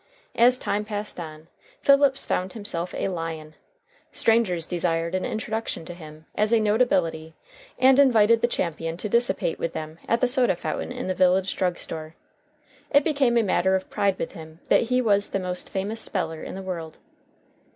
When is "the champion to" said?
8.41-9.07